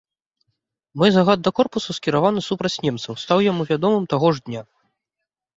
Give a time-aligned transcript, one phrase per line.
[1.01, 4.61] Мой загад да корпусу, скіраваны супраць немцаў, стаў яму вядомым таго ж дня.